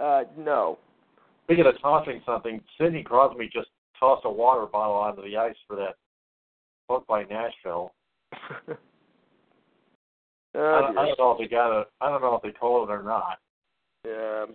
[0.00, 0.78] uh, no.
[1.44, 5.76] Speaking of tossing something, Sidney Crosby just tossed a water bottle onto the ice for
[5.76, 5.96] that
[6.88, 7.92] book by Nashville.
[10.58, 11.86] Oh, I, don't, I don't know if they got it.
[12.00, 13.38] I don't know if they told it or not.
[14.06, 14.54] Um,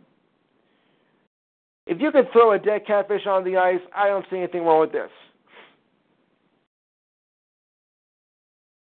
[1.86, 4.82] if you could throw a dead catfish on the ice, I don't see anything wrong
[4.82, 5.11] with this.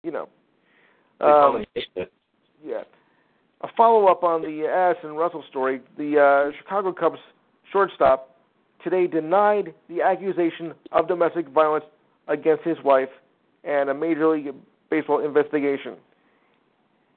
[0.03, 0.23] You know.
[1.19, 2.11] Um, probably hate it.
[2.65, 2.81] yeah.
[3.61, 5.81] A follow up on the Addison Russell story.
[5.99, 7.19] The uh, Chicago Cubs
[7.71, 8.35] shortstop
[8.83, 11.85] today denied the accusation of domestic violence
[12.27, 13.09] against his wife
[13.63, 14.53] and a Major League
[14.89, 15.95] Baseball investigation.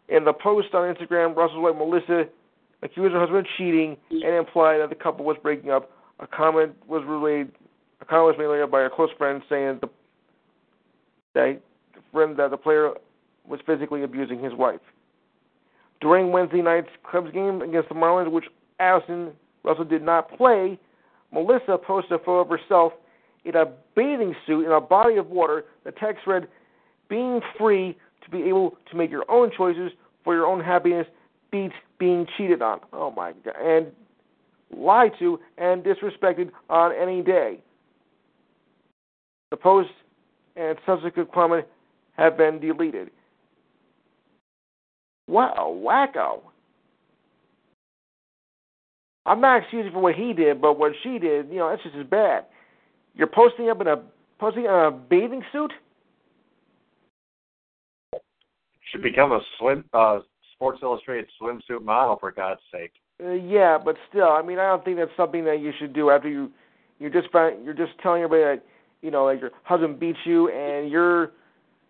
[0.08, 2.28] In the post on Instagram, Russell's wife Melissa
[2.82, 5.90] accused her husband of cheating and implied that the couple was breaking up.
[6.20, 7.50] A comment was relayed.
[8.00, 9.88] A comment was made later by a close friend saying the,
[11.34, 11.60] that
[11.94, 12.90] the friend that the player
[13.48, 14.80] was physically abusing his wife.
[16.00, 18.44] During Wednesday night's Cubs game against the Marlins, which
[18.78, 19.32] Addison
[19.64, 20.78] Russell did not play,
[21.32, 22.92] Melissa posted a photo of herself
[23.44, 25.64] in a bathing suit in a body of water.
[25.84, 26.48] The text read,
[27.08, 29.92] "Being free to be able to make your own choices
[30.22, 31.06] for your own happiness
[31.50, 33.56] beats being cheated on." Oh my god!
[33.56, 33.94] And
[34.70, 37.60] lied to and disrespected on any day.
[39.50, 39.90] The post
[40.56, 41.66] and subsequent comment
[42.16, 43.10] have been deleted.
[45.26, 46.40] What a wacko.
[49.26, 51.96] I'm not excusing for what he did, but what she did, you know, that's just
[51.96, 52.44] as bad.
[53.14, 54.02] You're posting up in a
[54.38, 55.72] posting in a bathing suit?
[58.90, 60.20] Should become a swim uh
[60.54, 62.92] Sports Illustrated swimsuit model for God's sake.
[63.22, 66.10] Uh, yeah, but still, I mean, I don't think that's something that you should do
[66.10, 66.50] after you
[66.98, 68.64] you're just you're just telling everybody that
[69.02, 71.32] you know like your husband beats you and you're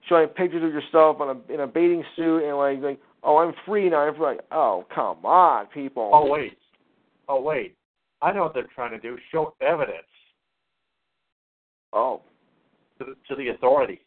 [0.08, 3.54] showing pictures of yourself on a in a bathing suit and like like oh I'm
[3.66, 3.98] free now.
[3.98, 4.26] I'm free.
[4.26, 6.10] like oh come on people.
[6.12, 6.58] Oh wait.
[7.28, 7.76] Oh wait.
[8.22, 9.18] I know what they're trying to do.
[9.30, 10.06] Show evidence
[11.94, 12.20] oh
[12.98, 13.98] to the, to the authorities.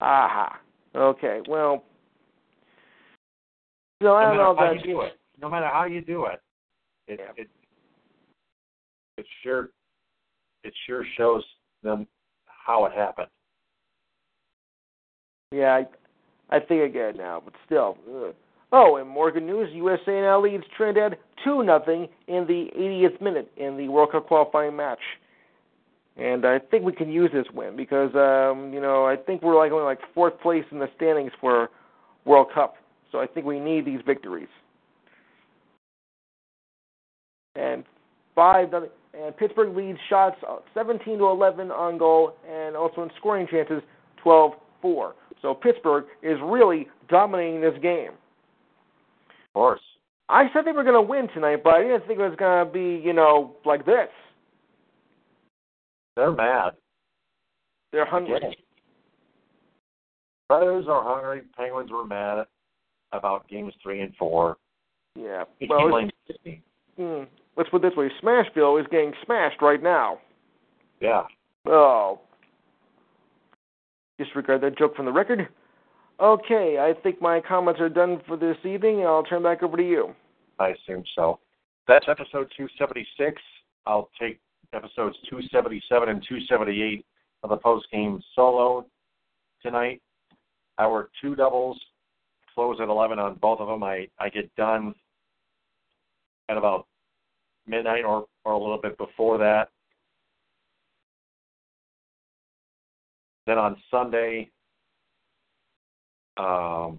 [0.00, 0.58] aha
[0.94, 1.84] okay well.
[4.02, 5.12] So I no don't know matter how that you do it.
[5.40, 6.40] No matter how you do it,
[7.06, 7.42] it Yeah.
[7.42, 7.48] it
[9.16, 9.70] it sure
[10.64, 11.44] it sure shows
[11.82, 12.06] them
[12.46, 13.28] how it happened.
[15.52, 15.82] Yeah,
[16.50, 17.98] I, I think I get it now, but still.
[18.08, 18.34] Ugh.
[18.72, 23.50] Oh, and more good news: USA now leads Trinidad two nothing in the 80th minute
[23.56, 25.00] in the World Cup qualifying match.
[26.16, 29.56] And I think we can use this win because um, you know I think we're
[29.56, 31.70] like only like fourth place in the standings for
[32.24, 32.74] World Cup,
[33.10, 34.48] so I think we need these victories.
[37.56, 37.84] And
[38.34, 38.90] five nothing.
[39.14, 43.82] And Pittsburgh leads shots uh, 17 to 11 on goal, and also in scoring chances
[44.22, 45.14] 12 4.
[45.40, 48.12] So Pittsburgh is really dominating this game.
[49.28, 49.80] Of course.
[50.28, 52.66] I said they were going to win tonight, but I didn't think it was going
[52.66, 54.08] to be, you know, like this.
[56.16, 56.72] They're mad.
[57.92, 58.40] They're hungry.
[58.42, 58.50] Yeah.
[60.48, 61.42] Predators are hungry.
[61.56, 62.46] Penguins were mad
[63.12, 64.56] about games three and four.
[65.16, 65.44] Yeah.
[65.68, 66.08] Well,
[66.96, 67.22] hmm,
[67.56, 70.18] let's put it this way: Smashville is getting smashed right now.
[71.00, 71.22] Yeah.
[71.66, 72.20] Oh.
[74.18, 75.48] Disregard that joke from the record.
[76.20, 79.76] Okay, I think my comments are done for this evening, and I'll turn back over
[79.76, 80.14] to you.
[80.58, 81.40] I assume so.
[81.88, 83.42] That's episode 276.
[83.86, 84.38] I'll take
[84.74, 87.04] episodes 277 and 278
[87.42, 88.86] of the post game solo
[89.62, 90.00] tonight.
[90.80, 91.80] Work two doubles,
[92.52, 93.84] close at 11 on both of them.
[93.84, 94.94] I, I get done
[96.48, 96.86] at about
[97.68, 99.68] midnight or, or a little bit before that.
[103.46, 104.50] Then on Sunday,
[106.36, 106.98] um,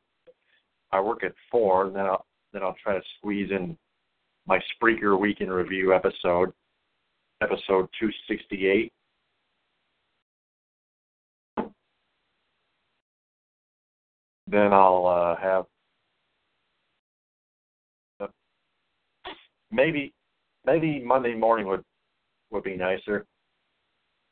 [0.92, 3.78] I work at four, and then I'll then I'll try to squeeze in
[4.46, 6.54] my Spreaker weekend Review episode,
[7.44, 8.92] episode 268.
[14.48, 15.66] Then I'll uh, have
[18.20, 18.28] uh,
[19.72, 20.14] maybe
[20.66, 21.84] maybe Monday morning would
[22.52, 23.26] would be nicer,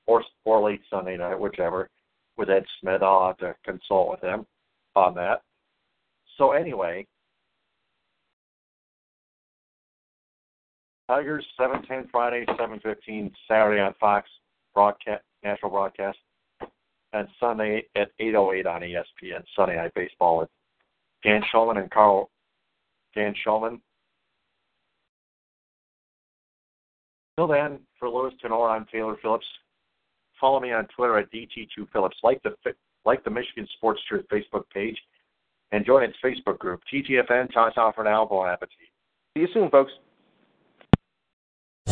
[0.05, 1.89] or or late Sunday night, whichever.
[2.37, 4.45] With Ed Smith, I'll have to consult with him
[4.95, 5.41] on that.
[6.37, 7.05] So anyway,
[11.11, 14.29] Tigers seven ten Friday, seven fifteen Saturday on Fox
[14.73, 16.17] broadcast national broadcast,
[17.11, 20.47] and Sunday at eight oh eight on ESPN Sunday Night Baseball with
[21.21, 22.29] Dan Shulman and Carl
[23.13, 23.81] Dan Shulman.
[27.37, 29.45] Till then, for Louis Tenor, I'm Taylor Phillips.
[30.39, 32.23] Follow me on Twitter at DT2Phillips.
[32.23, 32.55] Like the
[33.03, 34.97] like the Michigan Sports Truth Facebook page,
[35.73, 37.51] and join its Facebook group, TTFN.
[37.53, 38.25] Ta for now.
[38.25, 38.77] Bon appetit.
[39.35, 39.91] See you soon, folks.